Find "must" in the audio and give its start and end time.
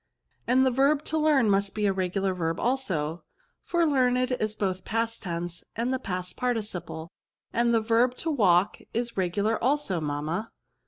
1.47-1.75